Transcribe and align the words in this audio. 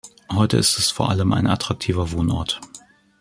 Heute 0.31 0.57
ist 0.57 0.79
es 0.79 0.89
vor 0.89 1.11
allem 1.11 1.31
ein 1.31 1.45
attraktiver 1.45 2.11
Wohnort. 2.11 2.59